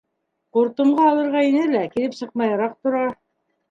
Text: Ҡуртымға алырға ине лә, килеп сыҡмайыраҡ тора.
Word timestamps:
Ҡуртымға 0.57 1.05
алырға 1.11 1.45
ине 1.51 1.69
лә, 1.77 1.85
килеп 1.95 2.19
сыҡмайыраҡ 2.25 2.79
тора. 2.85 3.09